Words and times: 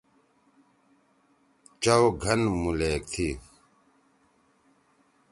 چؤ 1.81 2.05
گھن 2.23 2.41
مُلیک 2.61 3.01
تھی۔ 3.11 3.29